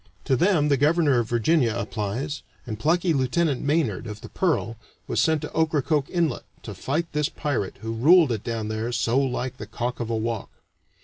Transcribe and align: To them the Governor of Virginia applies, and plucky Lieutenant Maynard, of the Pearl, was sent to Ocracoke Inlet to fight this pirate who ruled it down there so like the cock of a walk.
To 0.25 0.35
them 0.35 0.69
the 0.69 0.77
Governor 0.77 1.19
of 1.19 1.29
Virginia 1.29 1.75
applies, 1.77 2.41
and 2.65 2.79
plucky 2.79 3.13
Lieutenant 3.13 3.61
Maynard, 3.61 4.07
of 4.07 4.21
the 4.21 4.29
Pearl, 4.29 4.75
was 5.05 5.21
sent 5.21 5.43
to 5.43 5.53
Ocracoke 5.53 6.09
Inlet 6.09 6.41
to 6.63 6.73
fight 6.73 7.05
this 7.11 7.29
pirate 7.29 7.77
who 7.81 7.93
ruled 7.93 8.31
it 8.31 8.43
down 8.43 8.67
there 8.67 8.91
so 8.91 9.19
like 9.19 9.57
the 9.57 9.67
cock 9.67 9.99
of 9.99 10.09
a 10.09 10.15
walk. 10.17 10.49